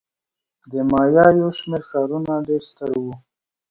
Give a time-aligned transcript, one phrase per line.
[0.71, 3.13] د مایا یو شمېر ښارونه ډېر ستر وو.